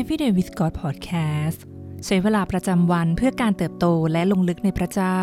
[0.00, 1.58] Everyday with God Podcast
[2.04, 5.22] ใช้เวลาประจำวันเพื่อการเติบโตและลงลึกในพระเจ้า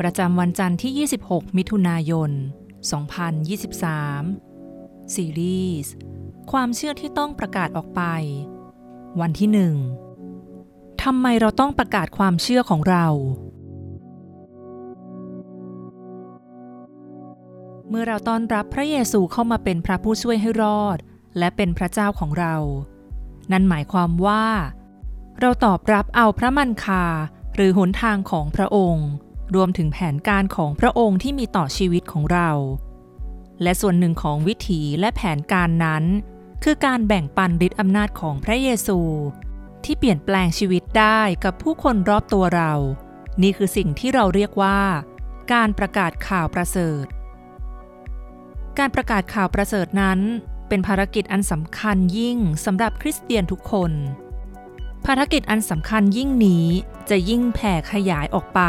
[0.00, 2.30] ประจำวันจันทร์ที่ 26 มิถุนายน
[3.52, 5.92] 2023 ซีรีส์
[6.52, 8.02] ความเชื่อที่ต้องประกาศออกไป
[9.20, 9.74] วันที่หนึ่ง
[11.02, 13.06] ทำไมเราต้องประกาศความเชื่อของเรา
[17.88, 20.98] เมื่อเราต้อนรับพระเยซูเข้ามาเป็นพระผู้ช่วยให้รอด
[21.38, 22.56] และเป็นพระเจ้าของเรา
[23.52, 24.44] นั่นหมายความว่า
[25.40, 27.04] เราตอบรับเอาพระมันคา
[27.54, 29.08] หรือหนทางของพระองค์
[29.54, 32.50] รวมถึงแผนการของพระองค์ที่มีต่อชีวิตของเรา
[33.62, 36.04] และส่วนหนึ่งของวิถีและแผนการนั้น
[36.64, 39.00] คือการแบ่งปันฤทธิอำนาจของพระเยซู
[39.84, 42.72] ที่เปลี่ยนแปลงชีวิตได้กับผู้คนรอบตัวเรา
[43.42, 44.80] นี่คือสิ่งที่เราเรียกว่า
[45.52, 47.06] การประกาศข่าวประเสริฐ
[48.78, 50.20] การประกาศข่าวประเสริฐนั้น
[50.68, 53.92] เป็นภารกิจอันสำคัญยิ่งสำหรับคริสเตียนทุกคน
[55.06, 56.66] ภารกิจอันสำคัญยิ่งนี้
[57.10, 58.60] จะยิ่งแผ่ขยายออกไป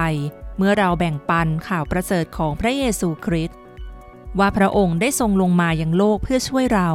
[0.57, 3.57] เมื่อเราแบ่งปันข่าวประเสริฐของพระเยซูคริสต์
[4.39, 6.91] ว่าพระองค์ได้ทรงลงมายังโลกเพื่อช่วยเรา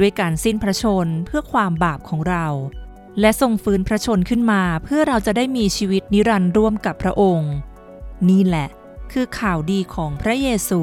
[0.00, 2.46] ด้วยการสิ้นพระชนเพื่อความบาปของเรา
[3.20, 7.52] และทรงฟื้นพระชนขึ้นมาเพื่อเราจะได้มีชีวิตนิรันดร์ร่วมกับพระองค์
[8.28, 8.68] นี่แหละ
[9.12, 10.82] คือข่าวดีของพระเยซู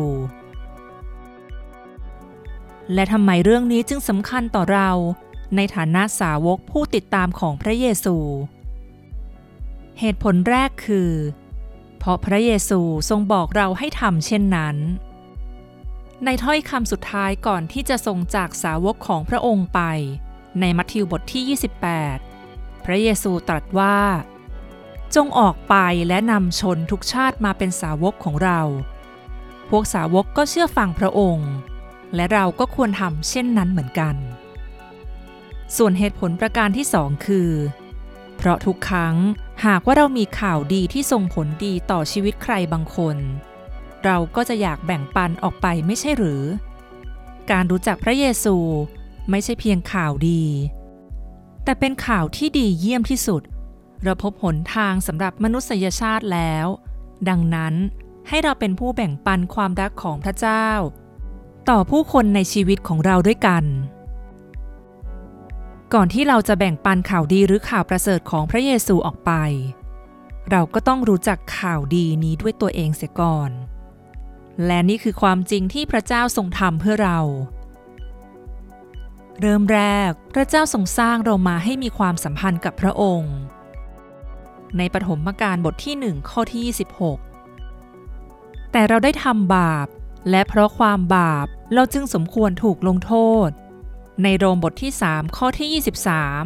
[2.94, 4.90] และทำไมเรื่องนี้จึงสำคัญต่อเรา
[5.56, 8.18] ในฐานะสาวกผู้ติดตามของพระเยซู
[10.00, 11.12] เหตุผลแรกคือ
[12.00, 14.76] เพราะพระเยซูทรงบอกเราให้ทำเช่นนั้น
[16.26, 19.82] ในถ้อยคำสุดท้ายก่อนที่จะทรงจากสาวกของพระองค์ไป
[20.60, 21.58] ในมัทธิวบทที่
[22.08, 23.98] 28 พระเยซูตรัสว่า
[25.16, 25.76] จงออกไป
[26.08, 28.62] และนำชนทุกชาติมาเป็นสาวกของเรา
[29.70, 31.50] พวกสาวกก็เชื่อฟังพระองค์
[32.16, 34.16] และเราก็ควรทำเช่นนั้นเหมือนกัน
[35.78, 37.52] ส่วนเหตุผลประการที่สองคือ
[38.38, 39.16] เพราะทุกครั้ง
[39.66, 43.18] หากว่าเรามีข่าวดีที่ส่งผลดีต่อชีวิตใครบางคน
[44.06, 46.44] เราก็จะอยากแบ่งปันออกไปไม่ใช่หรือ
[47.52, 48.56] การรู้จักพระเยซู
[49.30, 50.44] ไม่ใช่เพียงข่าวดี
[51.64, 53.42] แต่เป็นข่าวที่ดีเยี่ยมที่สุด
[54.04, 56.68] เราพบหนทางสำหรับมนุษยชาติแล้ว
[57.30, 57.74] ดังนั้น
[58.28, 60.68] ให้เราเป็นผู้แบ่งปันความรักของพระเจ้า
[61.70, 63.64] ต่อผู้คนในชีวิตของเราด้วยกัน
[65.94, 69.32] ก่อนที่เราจะแบ่งปันข่าวดีหรือข่าวประเสริฐของพระเยซูออกไป
[70.52, 73.52] เราก็ต้องรู้จักข่าวดีนี้ด้วยตัวเองเสียก่อน
[74.66, 77.20] และนี่คือความจริงที่พระเจ้าทรงทำเพื่อเรา
[79.42, 83.36] เริ่มแรกพระเจ้าทรงสร้างเรามาให้มีความสัมพันธ์กับพระองค์
[84.78, 86.62] ในปฐมกาลบทที่หนึ่งข้อที่
[87.64, 89.88] 26แต่เราได้ทำบาป
[90.30, 93.14] และเพราะความบาปเราจึงสมควรถูกลงโท
[93.48, 93.50] ษ
[94.24, 95.84] ในโรมบทที่ 3 ข้อที่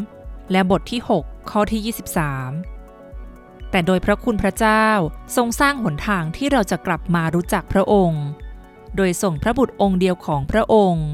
[0.07, 4.88] 23 และบทที่ 6 ข้อที่ 23 แต่โดยพระคุณพระเจ้า
[5.35, 8.23] ทรงสร้างหนทางที่เราจะกลับมารู้จักพระองค์
[8.95, 11.07] โดยส่งพระบุตรองค์เดียวของพระองค์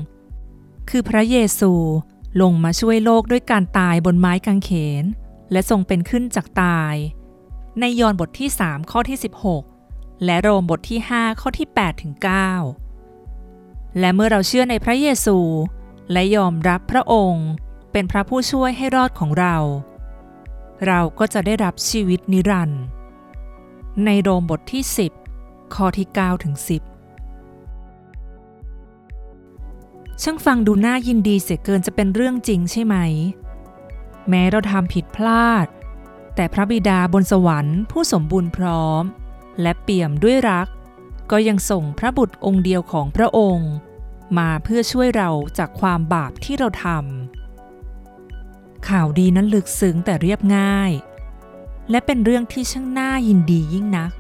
[0.90, 1.74] คือพระเยซู
[2.42, 4.72] ลงมาช่วยโลกด้วยการตายบนไม้กางเข
[5.02, 5.04] น
[5.52, 6.96] และทรงเป็นขึ้นจากตาย
[7.80, 9.18] ในยอห์นบทที่ 3 ข้อที่
[9.52, 9.79] 16
[10.26, 12.14] และโรมบทที่ 5 ข้อที่ 8 ถึง
[13.08, 15.38] 9 และเมื่อเราเชื่อในพระเยซู
[16.12, 17.48] และยอมรับพระองค์
[17.92, 19.56] เป็นพระผู้ช่วยให้รอดของเรา
[20.88, 22.84] เราก็จะได้รับชีวิตนิรันดร์
[24.06, 24.84] ในโรมบทที่
[25.30, 26.64] 10 ข้อที่ 9 ถึง 10
[30.24, 32.96] ช่างฟังดูน่ายินดีเสียเกินจะเป็นเรื่องจริงใช่ไหม
[34.30, 35.68] แม้เราทำผิดพลาด
[36.36, 39.04] แต่พระบิดาบนสวรรค์ผู้สมบูรณ์พร้อม
[39.62, 40.68] และเปี่ยมด้วยรัก
[41.32, 43.72] ก็ยังส่งพระบุตรองค์เดียวของพระองค์
[44.38, 50.92] มาเพื่อช่วยเราจากความบาปที่เราทำข่าวดีนั้นลึกซึ้งแต่เรียบง่าย
[51.90, 54.12] และเป็นเรื่องที่ช่างน่ายินดียิ่งนัก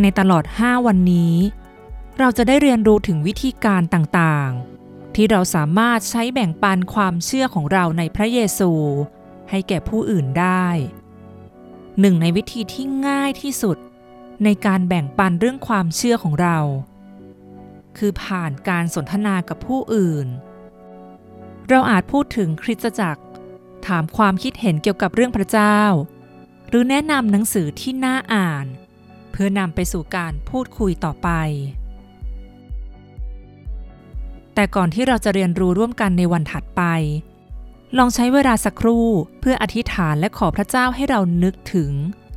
[0.00, 1.34] ในตลอด 5 วันนี้
[2.18, 8.72] เราจะได้เรียนรู้ถึงวิธีการต่างๆ ที่เราสามารถใช้แบ่งปันความเชื่อของเราในพระเยซู
[9.50, 10.66] ให้แก่ผู้อื่นได้
[12.00, 13.76] หนึ่งในวิธีที่ง่ายที่สุด
[14.44, 16.58] ในการแบ่งปันเรื่องความเชื่อของเรา
[17.98, 20.26] คือผ่านการสนทนากับผู้อื่น
[21.68, 23.22] เราอาจพูดถึงคริสตจักร
[23.86, 25.78] ถามความคิดเห็นเกี่ยวกับเรื่องพระเจ้า
[26.68, 28.66] หรือแนะนำหนังสือที่น่าอ่าน
[29.30, 31.28] เพื่อนำไปสู่การพูดคุยต่อไป
[34.54, 36.82] แต่ก่อนที่เราจะเรียนรู้ร่วมกันในวันถัดไป
[37.98, 39.08] ลองใช้เวลาสักครู่
[39.40, 41.92] เพื่ออธิษฐานและขอพระเจ้าให้เรานึกถึง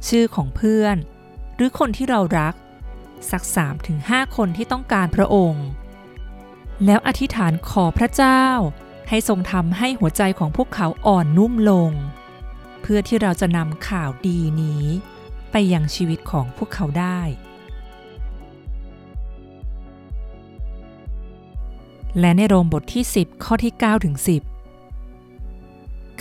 [0.08, 0.96] ชื่อของเพื่อน
[1.56, 2.54] หรือคนที่เรารัก
[3.32, 3.44] สัก
[3.90, 5.66] 3-5คนที่ต้องการพระองค์
[6.86, 8.44] แล้วอธิษฐานขอพระเจ้า
[9.10, 11.92] ให้ทรงทำให้หัวใจของพวกเขาอ่อนนุ่มลง
[12.82, 14.84] เพื่อที่เราจะนำข่าวดีนี้
[15.52, 17.22] ไปยังชีวิตของพวกเขาได้
[22.20, 24.53] และในโรมบทที่ 10 ข้อที่9ถึง10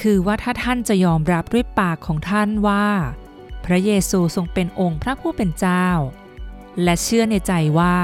[0.03, 2.87] คือว่าถ้าท่านจะยอมรับด้วยปากของท่านว่า
[3.65, 5.89] พระเยซูทรงเป็นองค์พระผู้เป็นเจ้า
[6.83, 7.99] และเชื่อในใจว่า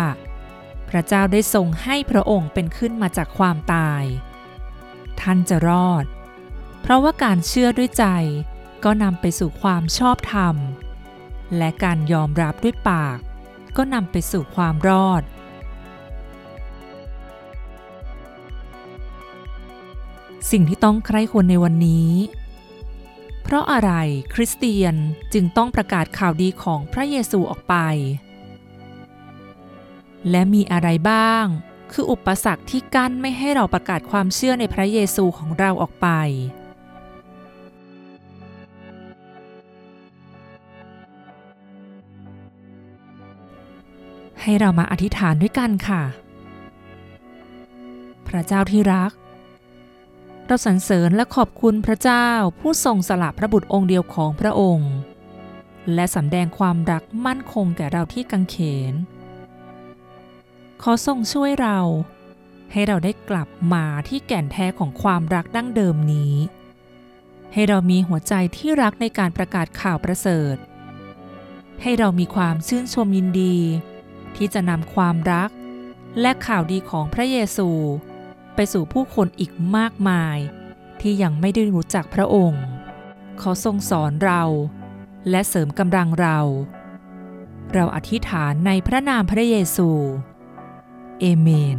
[0.89, 4.03] พระเจ้าได้ทรงให้พระองค์เป็นขึ้นมาจากความตาย
[5.21, 6.05] ท่านจะรอด
[6.81, 8.06] เพราะว่าการเชื่อด้วยใจ
[8.85, 10.56] ก็นำไปสู่ความชอบธรรม
[11.56, 13.19] และการยอมรับด้วยปาก
[13.77, 15.23] ก็นำไปสู่ความรอด
[20.50, 22.11] สิ่งที่ต้องใคร่ควรในวันนี้
[23.43, 23.91] เพราะอะไร
[24.35, 24.95] คริสเตียน
[25.33, 27.75] จึงต้องประกาศข่าวดีของพระเยซูออกไป
[30.31, 31.45] และมีอะไรบ้าง
[31.93, 36.09] คืออุปสรรคที่กั้นไม่ให้เราประกาศความเชื่อในพระเยซูของเราออกไป
[44.43, 46.03] ให้เรามาอธิษฐานด้วยกันค่ะ
[48.29, 49.12] พระเจ้าที่รัก
[50.50, 52.29] เราสรรเสริญและขอบคุณพระเจ้า
[52.61, 54.93] ผู้ทรงสละพระบุตรองค์เดียวของพระองค์
[55.95, 58.56] และสำแดงความรักมั่นคงแก่เราที่กังเข
[58.93, 58.95] น
[60.83, 61.79] ขอทรงช่วยเรา
[62.73, 66.35] ให้เราได้กลับมาที่แก่นแท้ของความรักดั้งเดิมนี้
[67.53, 70.56] ให้เรามีหัวใจที่รักในการประกาศข่าวประเสริฐ
[71.83, 73.56] ให้เรามีความชื่นชมยินดี
[74.37, 75.50] ที่จะนำความรัก
[76.21, 77.71] และข่าวดีของพระเยซู
[78.61, 80.39] ไปสู่ผู้คนอีกมากมาย
[81.01, 82.65] ที่ยังไม่ได้รู้จักพระองค์
[83.41, 84.43] ขอทรงสอนเรา
[85.31, 86.39] และเสริมกำลังเรา
[87.75, 89.91] เราอธิษฐานในพระนามพระเยซู
[91.21, 91.79] เอเมน